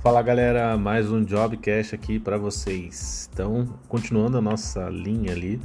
[0.00, 3.28] Fala galera, mais um Jobcast aqui para vocês.
[3.32, 5.60] Então, continuando a nossa linha ali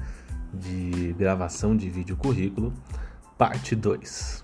[0.51, 2.73] de gravação de vídeo currículo,
[3.37, 4.43] parte 2.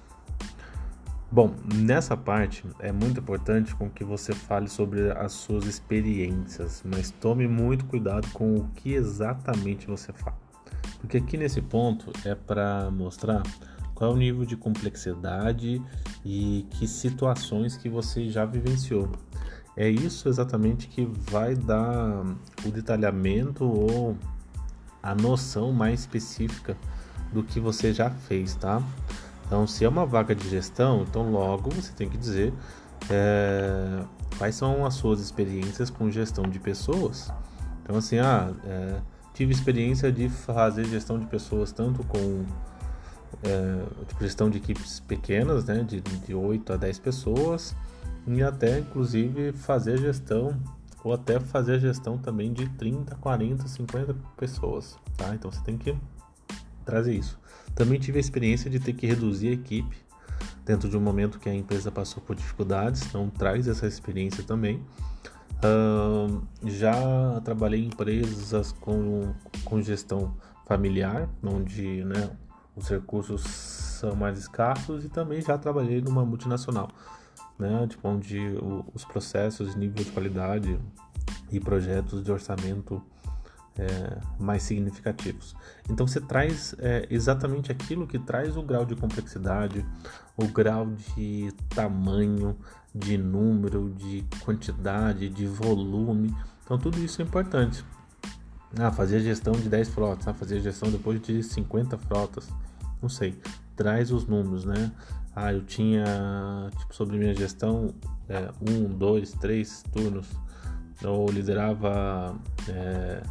[1.32, 7.10] Bom, nessa parte é muito importante com que você fale sobre as suas experiências, mas
[7.10, 10.38] tome muito cuidado com o que exatamente você fala.
[11.00, 13.42] Porque aqui nesse ponto é para mostrar
[13.96, 15.82] qual é o nível de complexidade
[16.24, 19.10] e que situações que você já vivenciou.
[19.76, 22.26] É isso exatamente que vai dar
[22.66, 24.18] o detalhamento ou
[25.02, 26.76] a noção mais específica
[27.32, 28.82] do que você já fez, tá?
[29.46, 32.54] Então, se é uma vaga de gestão, então logo você tem que dizer
[33.10, 34.04] é,
[34.38, 37.32] quais são as suas experiências com gestão de pessoas.
[37.84, 39.00] Então, assim, ah, é,
[39.34, 42.46] tive experiência de fazer gestão de pessoas tanto com
[43.44, 47.76] é, tipo, gestão de equipes pequenas, né, de, de 8 a 10 pessoas,
[48.36, 50.56] e até inclusive fazer gestão
[51.04, 55.34] ou até fazer gestão também de 30, 40, 50 pessoas, tá?
[55.34, 55.96] Então você tem que
[56.86, 57.40] trazer isso.
[57.74, 59.98] Também tive a experiência de ter que reduzir a equipe
[60.66, 64.84] dentro de um momento que a empresa passou por dificuldades, então traz essa experiência também.
[65.64, 69.34] Uh, já trabalhei em empresas com,
[69.66, 72.30] com gestão familiar, onde né,
[72.76, 76.90] os recursos são mais escassos, e também já trabalhei numa multinacional
[77.60, 77.86] né?
[77.88, 78.40] Tipo, onde
[78.96, 80.80] os processos, nível de qualidade
[81.52, 83.04] e projetos de orçamento
[83.78, 85.56] é, mais significativos.
[85.90, 89.86] Então você traz é, exatamente aquilo que traz o grau de complexidade,
[90.38, 92.58] o grau de tamanho,
[92.96, 96.34] de número, de quantidade, de volume.
[96.64, 97.84] Então tudo isso é importante.
[98.78, 102.48] Ah, fazer gestão de 10 frotas, ah, fazer gestão depois de 50 frotas,
[103.02, 103.36] não sei.
[103.80, 104.92] Traz os números, né?
[105.34, 106.04] Ah, eu tinha,
[106.78, 107.94] tipo, sobre minha gestão,
[108.28, 110.28] é, um, dois, três turnos.
[111.02, 112.36] Eu liderava,
[112.68, 113.24] é,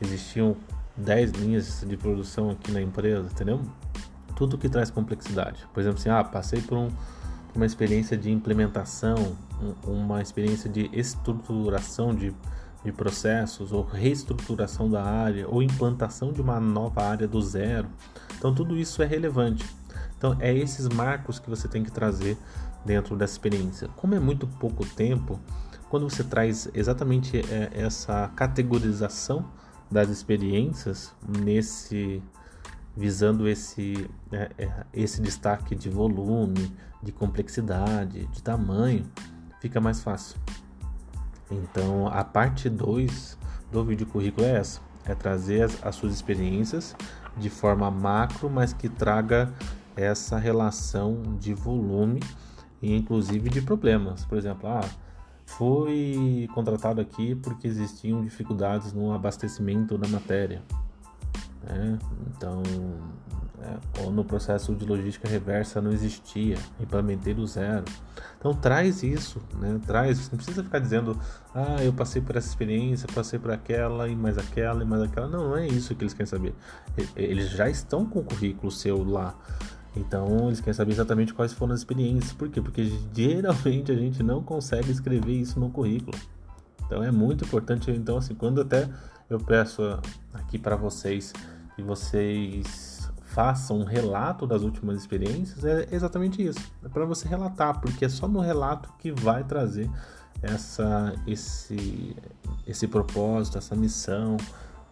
[0.00, 0.56] existiam
[0.96, 3.62] dez linhas de produção aqui na empresa, entendeu?
[4.34, 5.64] Tudo que traz complexidade.
[5.72, 6.88] Por exemplo, assim, ah, passei por um,
[7.54, 9.36] uma experiência de implementação,
[9.86, 12.34] um, uma experiência de estruturação de,
[12.84, 17.86] de processos, ou reestruturação da área, ou implantação de uma nova área do zero.
[18.36, 19.64] Então, tudo isso é relevante.
[20.16, 22.38] Então, é esses marcos que você tem que trazer
[22.84, 23.88] dentro dessa experiência.
[23.96, 25.40] Como é muito pouco tempo,
[25.88, 29.48] quando você traz exatamente é, essa categorização
[29.90, 32.22] das experiências nesse
[32.96, 39.04] visando esse é, é, esse destaque de volume, de complexidade, de tamanho,
[39.60, 40.36] fica mais fácil.
[41.50, 43.38] Então, a parte 2
[43.70, 46.96] do vídeo currículo é essa, é trazer as, as suas experiências
[47.36, 49.52] de forma macro, mas que traga
[49.96, 52.20] essa relação de volume
[52.82, 54.24] e inclusive de problemas.
[54.24, 54.88] Por exemplo, ah,
[55.46, 60.62] fui contratado aqui porque existiam dificuldades no abastecimento da matéria.
[61.62, 61.98] Né?
[62.28, 62.62] Então,
[63.64, 67.84] é, ou no processo de logística reversa não existia, implementei do zero.
[68.38, 69.80] Então traz isso, né?
[69.86, 71.18] Traz, não precisa ficar dizendo,
[71.54, 75.28] ah, eu passei por essa experiência, passei por aquela e mais aquela e mais aquela.
[75.28, 76.54] Não, não é isso que eles querem saber.
[77.16, 79.34] Eles já estão com o currículo seu lá.
[79.96, 82.32] Então eles querem saber exatamente quais foram as experiências.
[82.32, 82.60] Por quê?
[82.60, 86.16] Porque geralmente a gente não consegue escrever isso no currículo.
[86.86, 87.90] Então é muito importante.
[87.90, 88.88] Então, assim, quando até
[89.28, 89.82] eu peço
[90.32, 91.32] aqui para vocês
[91.76, 96.60] que vocês façam um relato das últimas experiências, é exatamente isso.
[96.84, 99.90] É para você relatar, porque é só no relato que vai trazer
[100.40, 102.16] essa, esse,
[102.66, 104.36] esse propósito, essa missão,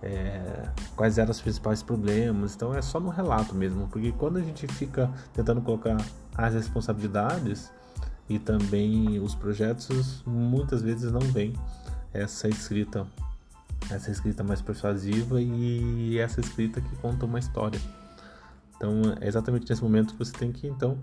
[0.02, 2.54] é, quais eram os principais problemas.
[2.54, 5.96] Então é só no relato mesmo, porque quando a gente fica tentando colocar
[6.36, 7.70] as responsabilidades
[8.28, 11.52] e também os projetos, muitas vezes não vem
[12.12, 13.06] essa escrita,
[13.90, 17.80] essa escrita mais persuasiva e essa escrita que conta uma história.
[18.76, 20.98] Então é exatamente nesse momento que você tem que então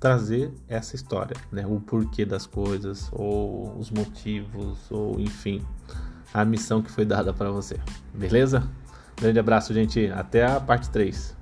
[0.00, 1.64] trazer essa história, né?
[1.64, 5.64] O porquê das coisas, ou os motivos, ou enfim,
[6.32, 7.78] a missão que foi dada para você.
[8.14, 8.62] Beleza?
[9.20, 10.10] Grande abraço, gente.
[10.10, 11.36] Até a parte 3.